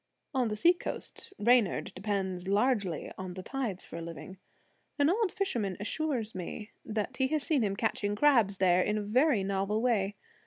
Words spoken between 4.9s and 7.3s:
An old fisherman assures me that he